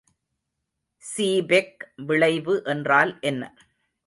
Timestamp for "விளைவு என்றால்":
2.07-3.13